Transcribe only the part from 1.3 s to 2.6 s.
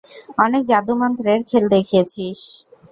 খেল দেখিয়েছিস!